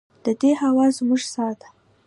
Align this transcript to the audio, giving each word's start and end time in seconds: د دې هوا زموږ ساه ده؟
د 0.25 0.27
دې 0.41 0.51
هوا 0.61 0.85
زموږ 0.97 1.21
ساه 1.33 1.53
ده؟ 1.59 1.67